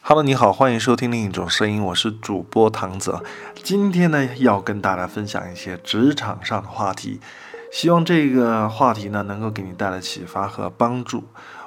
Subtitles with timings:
[0.00, 3.22] Hello，你好，欢迎收听另一种声音，我是主播唐泽。
[3.62, 7.20] 今天呢，要跟大家分享一些职场上的话题，
[7.70, 11.24] 希望这个话题呢能够给你带来启发和帮助。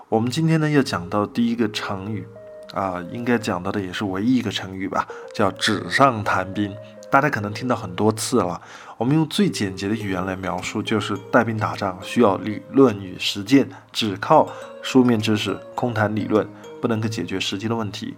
[0.09, 2.25] 我们今天呢要讲到第一个成语
[2.73, 6.75] 啊，应该讲到的也是唯一一个成语吧，叫纸上谈兵。
[7.11, 8.59] 大家可能听到很多次了。
[8.97, 14.47] 我们用最简洁的语言来描述，就是带兵打仗需要理论与实践，只靠
[14.81, 16.47] 书面知识、空谈理论。
[16.81, 18.15] 不能够解决实际的问题，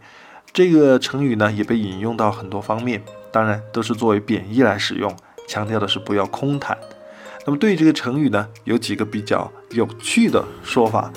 [0.53, 5.13] 这个成语呢也被引用到很多方面，当然都是作为贬义来使用，
[5.47, 6.77] 强调的是不要空谈。
[7.45, 11.11] 那么对于这个成语呢，有几个比较有趣的说法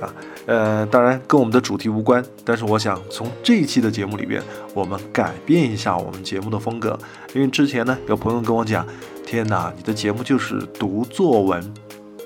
[0.00, 0.12] 啊，
[0.46, 4.42] 呃，当然跟我们的主题无关，但是我想从这一期的节目里边，
[4.74, 6.98] 我们改变一下我们节目的风格，
[7.32, 8.84] 因为之前呢有朋友跟我讲，
[9.24, 11.62] 天哪，你的节目就是读作文，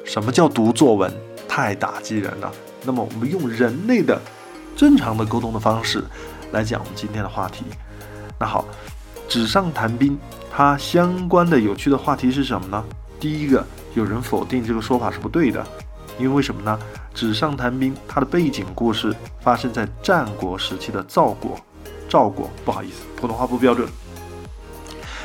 [0.04, 1.12] 什么叫读作文？
[1.46, 2.50] 太打击人了。
[2.86, 4.18] 那么我们用人类的。
[4.76, 6.04] 正常的沟通的方式
[6.52, 7.64] 来讲我们今天的话题。
[8.38, 8.64] 那好，
[9.28, 10.18] 纸上谈兵，
[10.50, 12.84] 它相关的有趣的话题是什么呢？
[13.20, 15.64] 第一个，有人否定这个说法是不对的，
[16.18, 16.78] 因为为什么呢？
[17.14, 21.56] 纸上谈兵，它的背景故事发生在战国时期的赵国。
[22.08, 23.88] 赵国，不好意思，普通话不标准。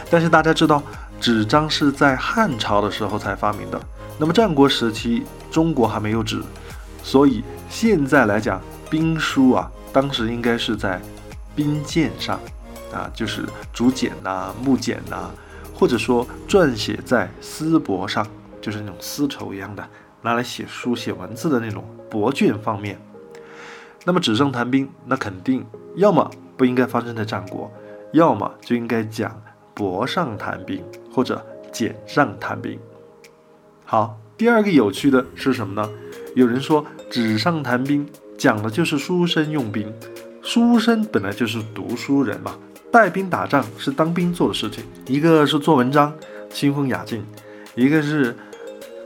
[0.09, 0.81] 但是大家知道，
[1.19, 3.81] 纸张是在汉朝的时候才发明的。
[4.19, 6.44] 那么战国时期，中国还没有纸，
[7.02, 8.61] 所以现在来讲。
[8.89, 11.02] 兵书啊，当时应该是在
[11.55, 12.39] 兵舰上
[12.94, 15.29] 啊，就是竹简呐、木简呐，
[15.73, 18.25] 或者说撰写在丝帛上，
[18.61, 19.88] 就是那种丝绸一样的，
[20.21, 22.99] 拿来写书写文字的那种帛卷方面。
[24.05, 27.69] 那么纸上谈兵，那肯定要么不应该发生在战国，
[28.13, 29.41] 要么就应该讲
[29.75, 32.79] 帛上谈兵或者简上谈兵。
[33.83, 35.89] 好，第二个有趣的是什么呢？
[36.35, 38.07] 有人说纸上谈兵。
[38.38, 39.91] 讲的就是书生用兵，
[40.43, 42.55] 书生本来就是读书人嘛，
[42.91, 44.83] 带兵打仗是当兵做的事情。
[45.07, 46.13] 一个是做文章，
[46.53, 47.21] 清风雅静；
[47.73, 48.38] 一个是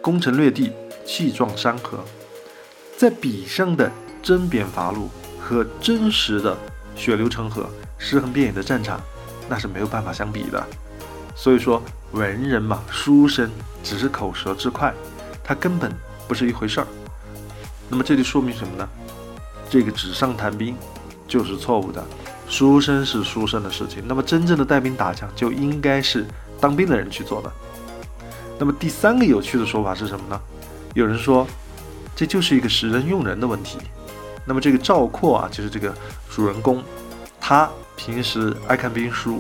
[0.02, 0.74] 攻城略地，
[1.06, 2.04] 气壮山河。
[2.98, 3.90] 在笔上的
[4.22, 5.08] 针砭伐戮
[5.40, 6.58] 和真实的
[6.94, 9.00] 血流成河、尸横遍野的战场，
[9.48, 10.62] 那是没有办法相比的。
[11.36, 13.50] 所以说，文人嘛，书生
[13.82, 14.94] 只是口舌之快，
[15.42, 15.90] 他根本
[16.28, 16.88] 不是一回事儿。
[17.90, 18.88] 那么这就说明什么呢？
[19.72, 20.76] 这个纸上谈兵
[21.26, 22.04] 就是错误的，
[22.46, 24.04] 书生是书生的事情。
[24.06, 26.26] 那么真正的带兵打仗就应该是
[26.60, 27.50] 当兵的人去做的。
[28.60, 30.38] 那么第三个有趣的说法是什么呢？
[30.94, 31.48] 有人说
[32.14, 33.78] 这就是一个识人用人的问题。
[34.44, 35.96] 那么这个赵括啊，就是这个
[36.30, 36.84] 主人公，
[37.40, 39.40] 他平时爱看兵书，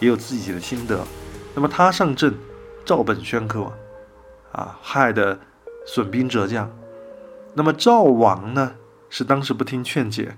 [0.00, 0.98] 也有自己的心得。
[1.54, 2.34] 那么他上阵，
[2.82, 3.70] 照本宣科，
[4.52, 5.38] 啊，害得
[5.86, 6.66] 损兵折将。
[7.52, 8.72] 那么赵王呢？
[9.18, 10.36] 是当时不听劝解，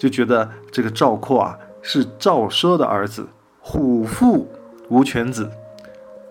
[0.00, 3.28] 就觉得这个赵括啊是赵奢的儿子，
[3.60, 4.50] 虎父
[4.88, 5.48] 无犬子，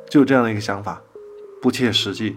[0.09, 1.01] 就这样的一个想法，
[1.61, 2.35] 不切实际，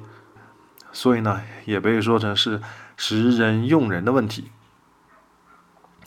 [0.93, 2.61] 所以呢也被说成是
[2.97, 4.53] 识人用人的问题。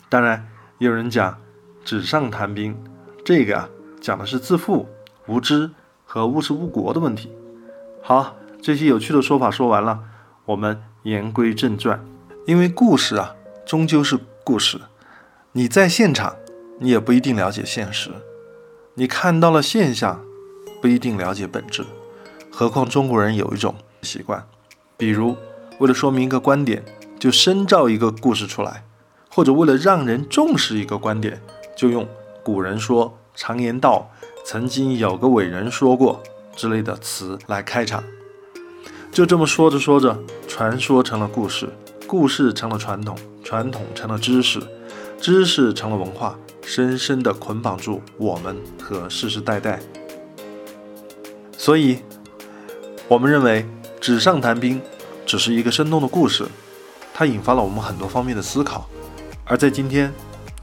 [0.08, 0.48] 当然
[0.78, 1.36] 也，有人讲
[1.84, 2.82] 纸上谈兵，
[3.22, 3.68] 这个啊
[4.00, 4.88] 讲的是自负、
[5.26, 5.70] 无知
[6.06, 7.30] 和无事误国的问题。
[8.02, 10.00] 好，这些有趣的说法说完了，
[10.46, 12.02] 我们言归正传，
[12.46, 13.36] 因为故事啊。
[13.64, 14.80] 终究是故事，
[15.52, 16.36] 你在现场，
[16.80, 18.10] 你也不一定了解现实；
[18.94, 20.22] 你看到了现象，
[20.80, 21.84] 不一定了解本质。
[22.50, 24.46] 何况中国人有一种习惯，
[24.96, 25.36] 比如
[25.78, 26.84] 为了说明一个观点，
[27.18, 28.82] 就深造一个故事出来；
[29.30, 31.40] 或者为了让人重视一个观点，
[31.76, 32.06] 就用
[32.42, 34.10] 古人说、常言道、
[34.44, 36.22] 曾经有个伟人说过
[36.54, 38.02] 之类的词来开场。
[39.12, 40.18] 就这么说着说着，
[40.48, 41.68] 传说成了故事，
[42.12, 43.16] 故事成了传统。
[43.42, 44.60] 传统成了知识，
[45.18, 49.80] 知识成了文化，深深地捆绑住我们和世世代代。
[51.56, 52.00] 所以，
[53.08, 53.64] 我们认为
[53.98, 54.78] 纸上谈兵
[55.24, 56.46] 只是一个生动的故事，
[57.14, 58.86] 它引发了我们很多方面的思考。
[59.46, 60.12] 而在今天，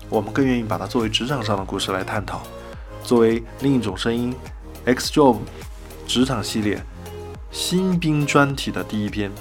[0.08, 2.44] 我们更愿意把它作为职场上的故事来探讨，
[3.04, 4.36] 作为另一种声音
[4.86, 5.38] ，X Job
[6.06, 6.80] 职场系列
[7.50, 9.32] 新兵专题的第一篇。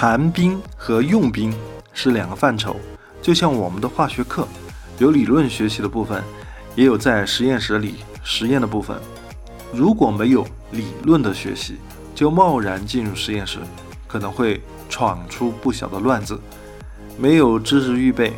[0.00, 1.52] 谈兵和用兵
[1.92, 2.76] 是两个范畴，
[3.20, 4.46] 就像我们的化学课，
[4.98, 6.22] 有理论学习的部分，
[6.76, 8.96] 也有在实验室里实验的部分。
[9.72, 11.78] 如果没有理论的学习，
[12.14, 13.58] 就贸然进入实验室，
[14.06, 16.40] 可能会闯出不小的乱子。
[17.16, 18.32] 没有知识预备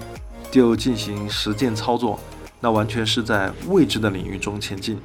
[0.51, 2.19] 就进行实践操作，
[2.59, 4.99] 那完全是在未知的领域中前进。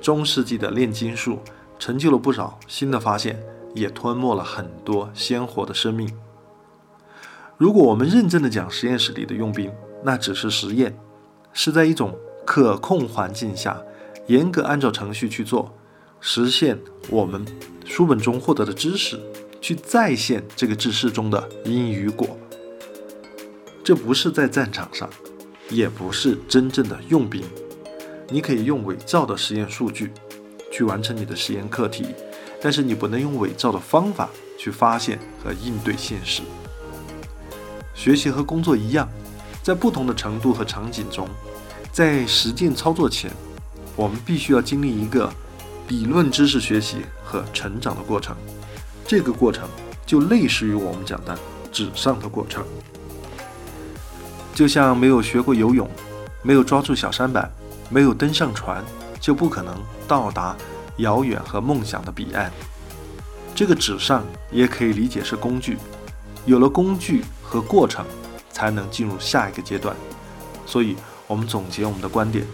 [0.00, 1.40] 中世纪的炼金术
[1.76, 3.36] 成就了不少新的发现。
[3.78, 6.10] 也吞没了很多鲜活的生命。
[7.56, 9.72] 如果我们认真的讲实验室里的用兵，
[10.04, 10.98] 那只是实验，
[11.52, 12.16] 是在一种
[12.46, 13.82] 可控环境下，
[14.26, 15.74] 严格按照程序去做，
[16.20, 16.78] 实现
[17.10, 17.44] 我们
[17.84, 19.20] 书本中获得的知识，
[19.60, 22.38] 去再现这个知识中的因与果。
[23.82, 25.08] 这不是在战场上，
[25.70, 27.42] 也不是真正的用兵。
[28.28, 30.12] 你可以用伪造的实验数据
[30.70, 32.06] 去完成你的实验课题，
[32.60, 34.28] 但是你不能用伪造的方法
[34.58, 36.42] 去发现和应对现实。
[37.94, 39.08] 学习和工作一样，
[39.62, 41.28] 在不同的程度和场景中，
[41.92, 43.30] 在实践操作前，
[43.96, 45.32] 我们必须要经历一个
[45.88, 48.36] 理论知识学习和成长的过程。
[49.06, 49.68] 这个过程
[50.04, 51.36] 就类似于我们讲的
[51.72, 52.64] 纸上的过程。
[54.54, 55.88] 就像没有学过游泳，
[56.42, 57.50] 没有抓住小舢板，
[57.88, 58.84] 没有登上船，
[59.20, 59.74] 就不可能
[60.06, 60.56] 到达
[60.98, 62.52] 遥远和梦想的彼岸。
[63.54, 65.76] 这个纸上也可以理解是工具，
[66.46, 68.04] 有了工具和过程，
[68.50, 69.96] 才能进入下一个阶段。
[70.64, 70.94] 所以，
[71.26, 72.46] 我们总结我们的观点：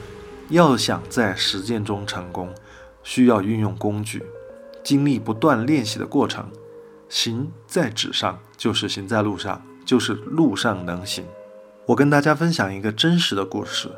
[0.48, 2.48] 要想在实践中成功，
[3.02, 4.22] 需要运用工具，
[4.82, 6.48] 经历不断练习的过程。
[7.08, 11.24] 行在纸上，就是行在路上，就是路上能行。
[11.86, 13.90] 我跟大家分享一个真实的故事。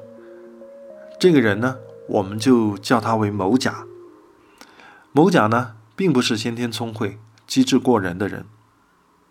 [1.20, 1.76] 这个人呢，
[2.08, 3.86] 我们就叫他为某甲。
[5.16, 7.16] 某甲呢，并不是先天聪慧、
[7.46, 8.44] 机智过人的人。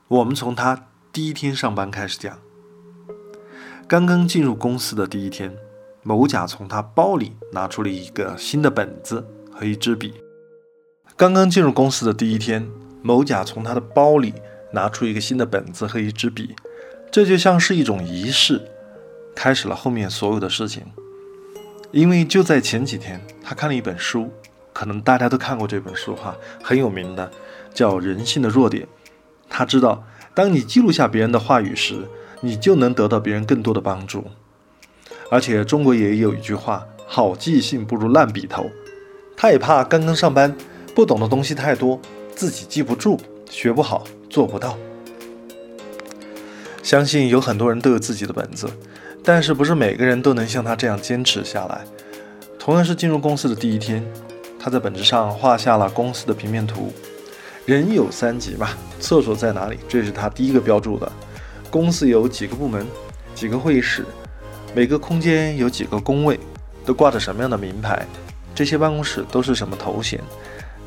[0.08, 2.40] 我们从他第一天上班开始讲。
[3.88, 5.56] 刚刚进入公司的第一天，
[6.02, 10.16] 某甲从他包里拿出了一个新的本子和一支笔。
[11.16, 12.68] 刚刚进入公司的第一天，
[13.04, 14.34] 某甲从他的包里
[14.72, 16.56] 拿出一个新的本子和一支笔。
[17.12, 18.60] 这就像是一种仪式，
[19.36, 20.84] 开始了后面所有的事情。
[21.92, 24.32] 因为就在前几天，他看了一本书，
[24.76, 27.32] 可能大家都看过这本书哈，很有名的，
[27.74, 28.84] 叫《人性的弱点》。
[29.50, 31.96] 他知道，当你记录下别人的话语时，
[32.42, 34.26] 你就能得到别人更多的帮助。
[35.32, 38.70] 而且中国也有一句话：“好记性不如烂笔头。”
[39.38, 40.54] 他也怕刚刚上班，
[40.94, 41.98] 不懂的东西太多，
[42.36, 43.18] 自己记不住，
[43.50, 44.78] 学不好，做不到。
[46.84, 48.68] 相信有很多人都有自己的本子，
[49.24, 51.86] 但是不是每个人都能像他这样坚持下来。
[52.60, 54.06] 同样是进入公司的第一天，
[54.66, 56.92] 他在本子上画下了公司的平面图。
[57.68, 58.70] 人有三急嘛，
[59.00, 59.78] 厕所在哪里？
[59.88, 61.12] 这是他第一个标注的。
[61.70, 62.84] 公司有几个部门，
[63.36, 64.04] 几个会议室，
[64.74, 66.40] 每个空间有几个工位，
[66.84, 68.08] 都挂着什么样的名牌？
[68.56, 70.20] 这些办公室都是什么头衔？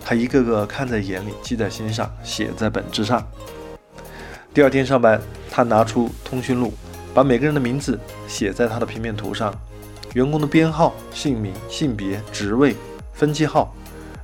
[0.05, 3.25] 他一个个看在眼里，记在心上，写在本子上。
[4.53, 6.75] 第二天上班，他拿出通讯录，
[7.15, 7.97] 把每个人的名字
[8.27, 9.55] 写在他的平面图上，
[10.15, 12.75] 员工的编号、姓名、性别、职位、
[13.19, 13.75] 分机号，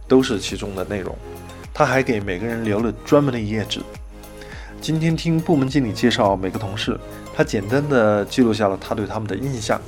[0.07, 1.13] 都是其中的内容。
[1.75, 3.81] 他还给每个人留了专门的一页纸。
[4.81, 6.97] 今天听部门经理介绍每个同事，
[7.35, 9.81] 他简单的记录下了他对他们的印象：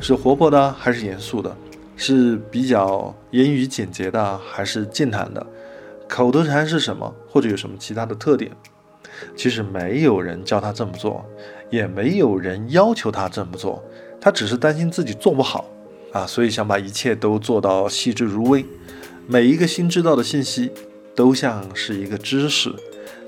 [0.00, 1.54] 是活泼的还是严肃的？
[1.96, 5.46] 是比较言语简洁的还是健谈的？
[6.08, 7.14] 口头禅是什么？
[7.28, 8.50] 或者有什么其他的特点？
[9.36, 11.22] 其实没有人教他这么做，
[11.68, 13.84] 也没有人要求他这么做，
[14.18, 15.66] 他只是担心自己做不好
[16.14, 18.64] 啊，所以想把一切都做到细致入微。
[19.26, 20.70] 每一个新知道的信息
[21.12, 22.72] 都像是一个知识，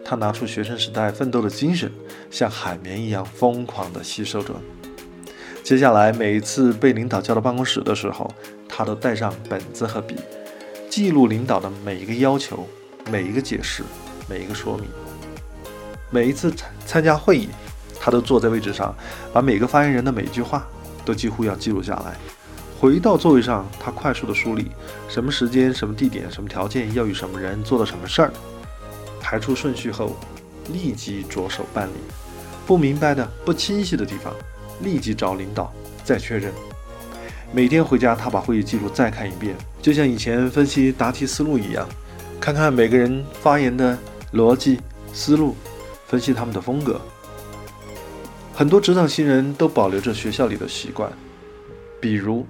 [0.04, 1.90] 他拿出学生时代奋斗的精神，
[2.30, 4.54] 像海绵一样疯狂地吸收着。
[5.64, 8.32] 接下来每一次被领导叫到办公室的时候，
[8.69, 10.14] 他都带上本子和笔，
[10.88, 12.69] 记录领导的每一个要求、
[13.10, 13.82] 每一个解释、
[14.31, 14.86] 每一个说明。
[16.08, 17.48] 每一次参参加会议，
[17.98, 18.94] 他都坐在位置上，
[19.32, 20.64] 把每个发言人的每一句话
[21.05, 22.16] 都几乎要记录下来。
[22.78, 24.70] 回到座位上，他快速的梳理
[25.08, 28.30] 什么时间、什么地点、什么条件要与什么人做的什么事儿，
[29.20, 30.16] 排出顺序后，
[30.72, 31.92] 立即着手办理。
[32.66, 34.32] 不明白的、不清晰的地方，
[34.80, 35.72] 立即找领导
[36.04, 36.52] 再确认。
[37.52, 41.88] 每天回家，他把会议记录再看一遍，就像以前分析答题思路一样，
[42.40, 43.96] 看看每个人发言的
[44.32, 44.80] 逻辑
[45.12, 45.56] 思路。
[46.08, 47.00] 分析他们的风格，
[48.54, 51.10] 很多职场新人都保留着学校里的习惯，
[52.00, 52.46] 比如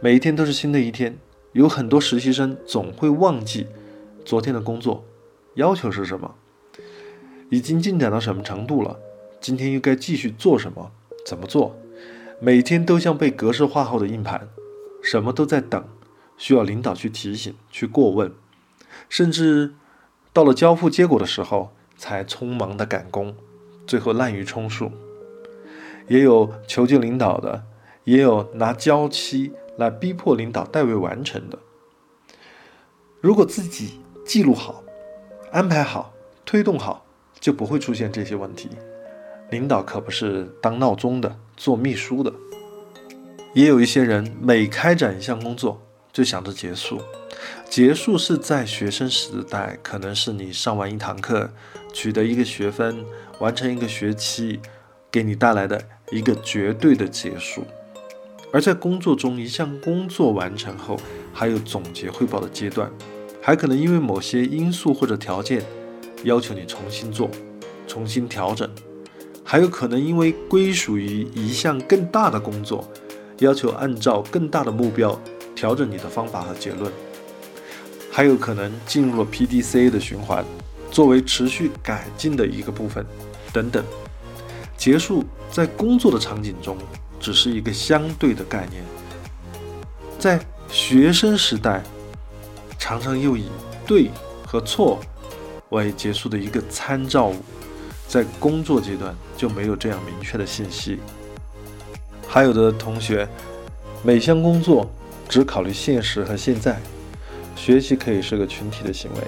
[0.00, 1.18] 每一天都是新的一天。
[1.52, 3.66] 有很多实习生总会忘记
[4.24, 5.04] 昨天的工作
[5.54, 6.34] 要求是什么，
[7.48, 8.98] 已经进展到什么程度了，
[9.40, 10.90] 今天又该继续做什么，
[11.24, 11.74] 怎么做？
[12.40, 14.48] 每天都像被格式化后的硬盘，
[15.02, 15.82] 什么都在等，
[16.36, 18.30] 需要领导去提醒、去过问，
[19.08, 19.72] 甚至
[20.34, 21.72] 到了交付结果的时候。
[21.98, 23.34] 才匆忙的赶工，
[23.86, 24.92] 最后滥竽充数。
[26.08, 27.64] 也有求救领导的，
[28.04, 31.58] 也有拿交期来逼迫领导代为完成的。
[33.20, 34.82] 如果自己记录好、
[35.50, 36.12] 安排好、
[36.44, 37.04] 推动好，
[37.40, 38.70] 就不会出现这些问题。
[39.50, 42.32] 领导可不是当闹钟的，做秘书的。
[43.54, 45.80] 也有一些人每开展一项工作
[46.12, 47.00] 就想着结束，
[47.70, 51.50] 结束是在学生时代，可能是你上完一堂课，
[51.92, 53.04] 取得一个学分，
[53.38, 54.60] 完成一个学期，
[55.10, 55.80] 给你带来的
[56.10, 57.64] 一个绝对的结束。
[58.56, 60.98] 而在工作中，一项工作完成后，
[61.30, 62.90] 还有总结汇报的阶段，
[63.42, 65.62] 还可能因为某些因素或者条件，
[66.24, 67.28] 要求你重新做，
[67.86, 68.66] 重新调整，
[69.44, 72.90] 还有可能因为归属于一项更大的工作。
[73.40, 75.20] 要求按照更大的目标
[75.54, 76.90] 调整你的方法和结论，
[78.10, 80.42] 还有可能进入了 PDCA 的循环，
[80.90, 83.04] 作为持续改进的一个部分，
[83.52, 83.84] 等等。
[84.78, 86.74] 结束在工作的场景中
[87.26, 88.84] 只是一个相对的概念，
[90.16, 90.38] 在
[90.70, 91.82] 学生时代，
[92.78, 93.46] 常常又以
[93.84, 94.12] 对
[94.46, 95.00] 和错
[95.70, 97.34] 为结束的一个参照物，
[98.06, 101.00] 在工作阶段就没有这样明确的信息。
[102.28, 103.28] 还有的同学，
[104.04, 104.88] 每项工作
[105.28, 106.80] 只考虑现实和现在。
[107.56, 109.20] 学习可以是个群体的行为，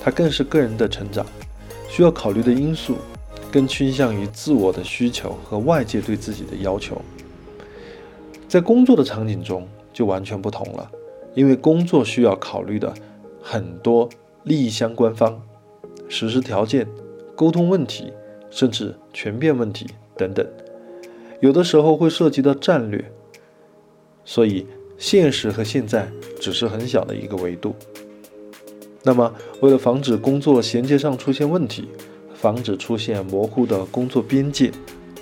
[0.00, 1.26] 它更是个人的成长，
[1.88, 2.98] 需要考虑的因素
[3.50, 7.02] 更倾向于自我的需求和外界对自己的要求。
[8.50, 10.90] 在工作的场景中就完全不同了，
[11.34, 12.92] 因为工作需要考虑的
[13.40, 14.08] 很多
[14.42, 15.40] 利益相关方、
[16.08, 16.84] 实施条件、
[17.36, 18.12] 沟通问题，
[18.50, 20.44] 甚至权变问题等等。
[21.38, 23.04] 有的时候会涉及到战略，
[24.24, 24.66] 所以
[24.98, 27.72] 现实和现在只是很小的一个维度。
[29.04, 31.88] 那么，为了防止工作衔接上出现问题，
[32.34, 34.72] 防止出现模糊的工作边界，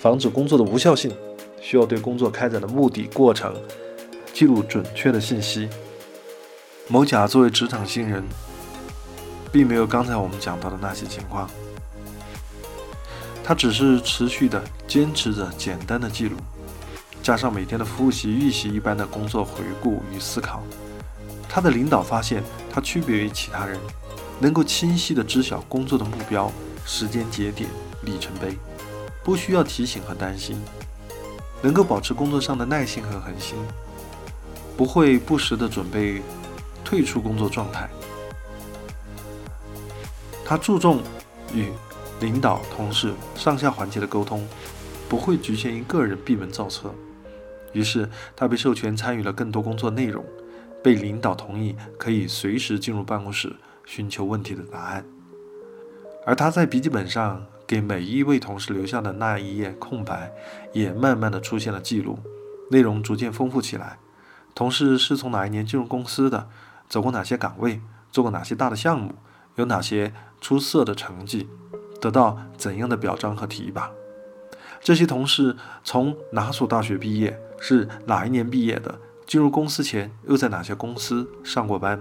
[0.00, 1.12] 防止工作的无效性，
[1.68, 3.54] 需要对工作开展的目的、过程
[4.32, 5.68] 记录准确的信息。
[6.88, 8.24] 某甲作为职场新人，
[9.52, 11.46] 并没有刚才我们讲到的那些情况。
[13.44, 16.38] 他只是持续的坚持着简单的记录，
[17.22, 20.62] 加上每天的复习、预习一般的工作回顾与思考。
[21.50, 23.78] 他的领导发现他区别于其他人，
[24.40, 26.50] 能够清晰的知晓工作的目标、
[26.86, 27.68] 时间节点、
[28.04, 28.56] 里程碑，
[29.22, 30.58] 不需要提醒和担心，
[31.62, 33.56] 能够保持工作上的耐心和恒心，
[34.76, 36.22] 不会不时的准备
[36.84, 37.88] 退出工作状态。
[40.44, 41.02] 他注重
[41.52, 41.72] 与。
[42.20, 44.44] 领导、同事、上下环节的沟通
[45.08, 46.92] 不会局限于个人闭门造车，
[47.72, 50.24] 于是他被授权参与了更多工作内容，
[50.82, 55.06] 被领导同意可以随时进入办公室寻求问题的答案。
[56.26, 60.32] 而他在笔记本上给每一位同事留下的那一页空白，
[60.72, 62.18] 也慢慢的出现了记录，
[62.70, 63.98] 内容逐渐丰富起来。
[64.54, 66.48] 同事是从哪一年进入公司的，
[66.88, 69.14] 走过哪些岗位，做过哪些大的项目，
[69.56, 71.46] 有哪些出色的成绩。
[72.00, 73.90] 得到怎样的表彰和提拔？
[74.80, 77.38] 这些同事从哪所大学毕业？
[77.60, 78.98] 是哪一年毕业的？
[79.26, 82.00] 进入公司前又在哪些公司上过班？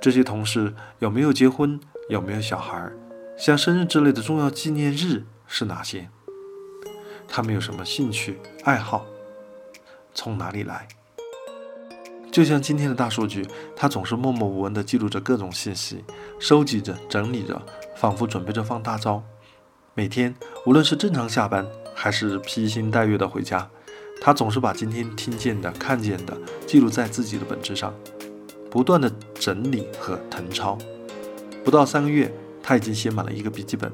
[0.00, 1.78] 这些同事有没有结婚？
[2.08, 2.90] 有没有小孩？
[3.36, 6.08] 像生日之类的重要纪念日是哪些？
[7.26, 9.04] 他们有什么兴趣爱好？
[10.14, 10.86] 从哪里来？
[12.30, 16.04] 就像今天的大数据，他总是默默无闻地记录着各种信息，
[16.38, 17.60] 收集着，整理着。
[17.96, 19.22] 仿佛准备着放大招，
[19.94, 20.34] 每天
[20.66, 21.64] 无论是正常下班，
[21.94, 23.70] 还是披星戴月的回家，
[24.20, 26.36] 他总是把今天听见的、看见的
[26.66, 27.94] 记录在自己的本子上，
[28.68, 30.76] 不断的整理和誊抄。
[31.64, 32.30] 不到三个月，
[32.64, 33.92] 他已经写满了一个笔记本。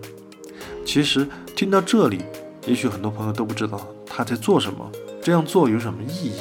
[0.86, 2.24] 其实听到这里，
[2.66, 6.40] 也许很多朋友都不知道他在做什么，这样做有什么意义，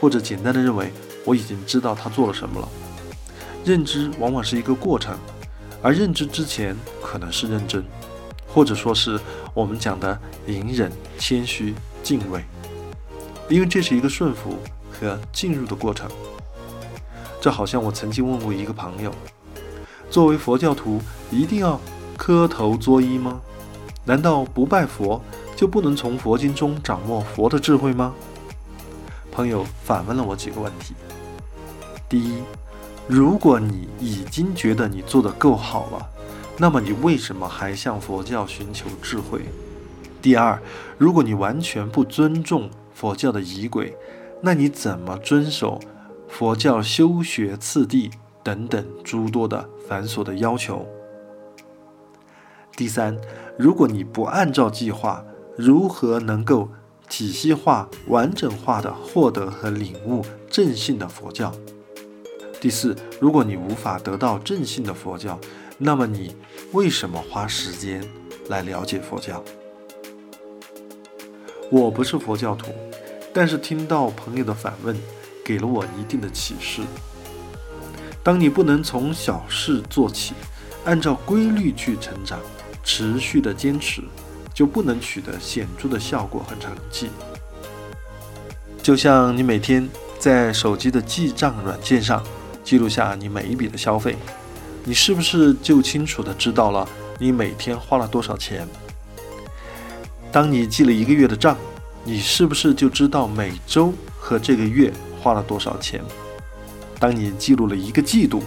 [0.00, 0.92] 或者简单的认为
[1.24, 2.68] 我已经知道他做了什么了。
[3.64, 5.18] 认知往往是一个过程。
[5.82, 7.82] 而认知之前可能是认真，
[8.46, 9.18] 或者说是
[9.54, 12.44] 我们讲的隐忍、谦虚、敬畏，
[13.48, 14.58] 因为这是一个顺服
[14.92, 16.06] 和进入的过程。
[17.40, 19.10] 这好像我曾经问过一个朋友：
[20.10, 21.00] 作为佛教徒，
[21.30, 21.80] 一定要
[22.16, 23.40] 磕头作揖吗？
[24.04, 25.22] 难道不拜佛
[25.54, 28.12] 就不能从佛经中掌握佛的智慧吗？
[29.30, 30.94] 朋友反问了我几个问题：
[32.08, 32.42] 第一。
[33.06, 36.08] 如果你已经觉得你做得够好了，
[36.56, 39.40] 那么你为什么还向佛教寻求智慧？
[40.22, 40.60] 第二，
[40.96, 43.96] 如果你完全不尊重佛教的仪轨，
[44.42, 45.80] 那你怎么遵守
[46.28, 50.86] 佛教修学次第等等诸多的繁琐的要求？
[52.76, 53.16] 第三，
[53.58, 55.24] 如果你不按照计划，
[55.56, 56.68] 如何能够
[57.08, 61.52] 体系化、完整化的获得和领悟正信的佛教？
[62.60, 65.38] 第四，如果你无法得到正信的佛教，
[65.76, 66.34] 那么你
[66.72, 68.02] 为什么花时间
[68.48, 69.42] 来了解佛教？
[71.70, 72.70] 我不是佛教徒，
[73.32, 74.96] 但是听到朋友的反问，
[75.44, 76.82] 给了我一定的启示。
[78.22, 80.34] 当你不能从小事做起，
[80.84, 82.38] 按照规律去成长，
[82.84, 84.02] 持续的坚持，
[84.52, 87.08] 就不能取得显著的效果和成绩。
[88.82, 92.22] 就像你每天在手机的记账软件上
[92.62, 94.16] 记录下你每一笔的消费，
[94.84, 98.66] 你是不是就清楚的知道了你每天花了多少钱？
[100.32, 101.56] 当你记了一个月的账，
[102.04, 106.02] 你是不是就知道每周和这个月花了多少钱？
[107.00, 108.42] 当你记录了一个季度，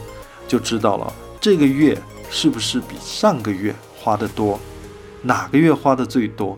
[0.47, 4.59] 就知道了这个月是不是比上个月花的多，
[5.23, 6.57] 哪个月花的最多。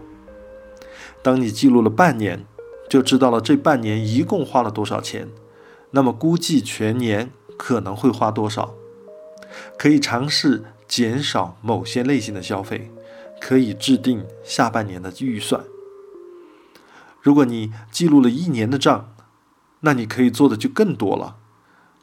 [1.23, 2.45] 当你记录了半年，
[2.89, 5.29] 就知道了这半年一共花了多少钱，
[5.91, 8.75] 那么估计全年可能会花多少。
[9.77, 12.91] 可以尝试减少某些类型的消费，
[13.39, 15.63] 可以制定下半年的预算。
[17.21, 19.15] 如果你记录了一年的账，
[19.79, 21.37] 那你可以做的就更多了。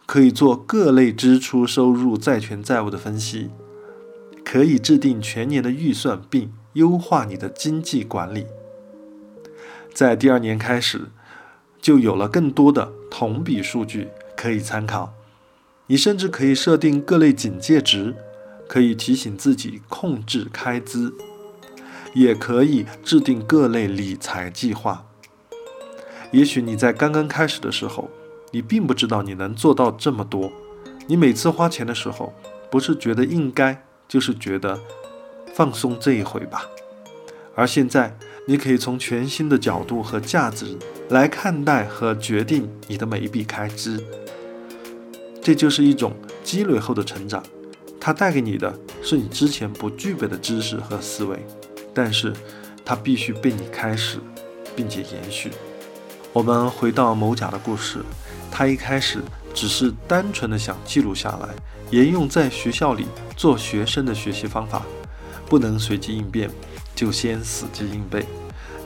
[0.05, 3.51] 可以做各类支出、收入、债权、债务的分析，
[4.45, 8.45] 可以制定全年的预算，并优化你的经济管理。
[9.95, 11.09] 在第二年开始，
[11.81, 15.15] 就有了更多的同比数据可以参考。
[15.87, 18.15] 你甚至可以设定各类警戒值，
[18.69, 21.13] 可以提醒自己控制开支，
[22.15, 25.07] 也可以制定各类理财计划。
[26.33, 28.11] 也许你在刚刚开始的时候。
[28.53, 30.53] 你并不知道你能做到这么多。
[31.09, 32.33] 你每次花钱的时候，
[32.71, 34.79] 不是觉得应该，就是觉得
[35.55, 36.67] 放松这一回吧。
[37.55, 38.17] 而现在，
[38.47, 40.79] 你可以从全新的角度和价值
[41.09, 44.03] 来看待和决定你的每一笔开支。
[45.43, 46.13] 这就是一种
[46.45, 47.43] 积累后的成长，
[47.99, 51.45] 它带给你的是你之前不具备的知识和思维，
[51.93, 52.33] 但是
[52.85, 54.19] 它必须被你开始，
[54.77, 55.51] 并且延续。
[56.33, 57.99] 我们回到某甲的故事。
[58.55, 59.23] 他一开始
[59.55, 61.49] 只是单纯的想记录下来，
[61.91, 64.83] 沿用在学校里做学生的学习方法，
[65.47, 66.51] 不能随机应变，
[66.95, 68.27] 就先死记硬背。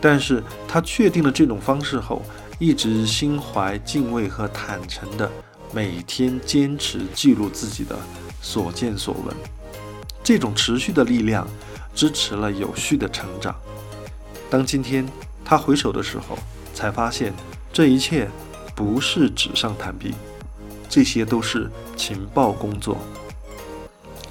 [0.01, 2.23] 但是他确定了这种方式后，
[2.61, 5.29] 一直心怀敬畏和坦诚的
[5.73, 7.99] 每天坚持记录自己的
[8.41, 9.35] 所见所闻。
[10.23, 11.47] 这种持续的力量
[11.93, 13.55] 支持了有序的成长。
[14.49, 15.05] 当今天
[15.45, 16.39] 他回首的时候，
[16.73, 17.35] 才发现
[17.73, 18.31] 这一切。
[18.77, 20.13] 不是纸上谈兵，
[20.87, 22.99] 这些都是情报工作。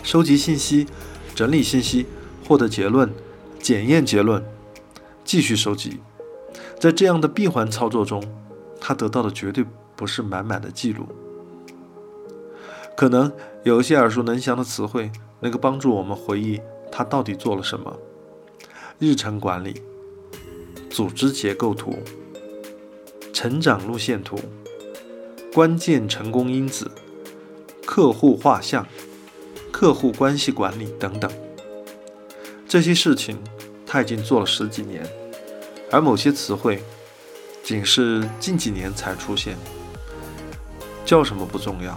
[0.04, 0.86] 收集信息、
[1.34, 2.06] 整理信息、
[2.48, 3.12] 获得结论、
[3.60, 4.46] 检验结论、
[5.24, 6.00] 继续收集，
[6.80, 8.24] 在这样的闭环操作中，
[8.80, 11.08] 他得到的绝对不是满满的记录。
[12.96, 13.32] 可能
[13.64, 18.00] 有一些耳熟能详的词汇，能够帮助我们回忆他到底做了什么：
[19.00, 19.82] 日程管理、
[20.92, 21.98] 组织结构图。
[23.36, 24.40] 成长路线图、
[25.54, 26.90] 关键成功因子、
[27.86, 28.88] 客户画像、
[29.74, 31.30] 客户关系管理等等，
[32.66, 33.38] 这些事情
[33.86, 35.06] 他已经做了十几年，
[35.92, 36.82] 而某些词汇
[37.62, 39.58] 仅是近几年才出现。
[41.04, 41.94] 叫什么不重要，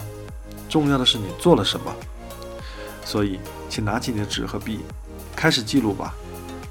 [0.68, 1.94] 重要的是你做了什么。
[3.04, 3.38] 所以，
[3.70, 4.80] 请拿起你的纸和笔，
[5.36, 6.12] 开始记录吧。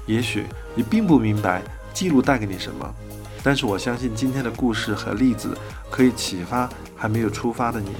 [0.04, 1.62] 也许你并不明白
[1.94, 2.94] 记录带给你什么。
[3.42, 5.56] 但是我相信今天的故事和例子
[5.90, 7.94] 可以启发还没有出发的你。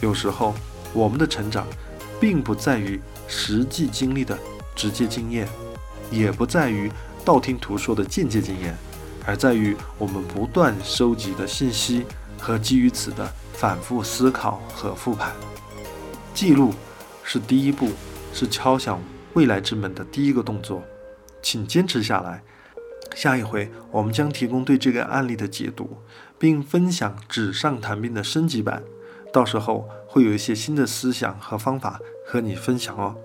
[0.00, 0.54] 有时候
[0.92, 1.66] 我们的成长，
[2.20, 4.38] 并不在于实际经历的
[4.74, 5.48] 直接经验，
[6.10, 6.90] 也不在于
[7.24, 8.76] 道听途说的间接经验，
[9.26, 12.06] 而在于我们不断收集的信息
[12.38, 15.32] 和基于此的反复思考和复盘。
[16.32, 16.72] 记录
[17.24, 17.90] 是第一步，
[18.32, 19.02] 是敲响
[19.34, 20.82] 未来之门的第一个动作，
[21.42, 22.42] 请坚持下来。
[23.18, 25.98] 下一回，我们将提供对这个案例的解读，
[26.38, 28.84] 并分享纸上谈兵的升级版。
[29.32, 33.16] 到时候会有一些新的思想和方法和你分享哦。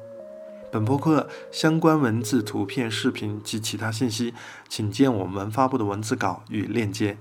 [0.71, 4.33] 本播客相关文字、图片、视频及其他信息，
[4.67, 7.19] 请见我们发布的文字稿与链接。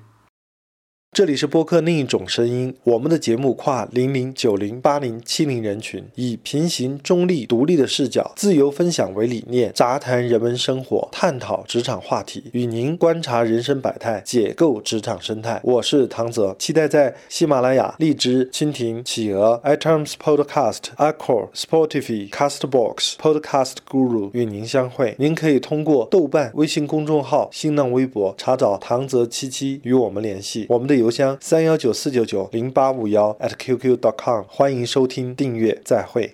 [1.14, 2.74] 这里是播客另一种声音。
[2.84, 15.60] 我们的节目跨零零九零八零七零人群，以平行、中立、独立的视角，自由分享为理念，杂谈人文生活，探讨职场话题，与您观察人生百态，解构职场生态。
[15.62, 25.14] 我是唐泽，期待在喜马拉雅、荔枝、蜻蜓、企鹅、iTunes Podcast、Acor、Spotify、Castbox、Podcast Guru 与您相会。
[25.18, 30.64] 您可以通过豆瓣微信公众号、新浪微博查找唐泽七七与我们联系。
[30.70, 36.30] 我们的邮箱三幺九四九九零八五幺 at @qq.com，欢迎收听订阅，再会。